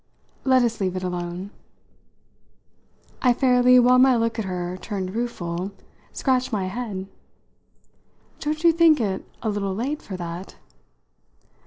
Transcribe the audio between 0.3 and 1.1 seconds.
"Let us leave it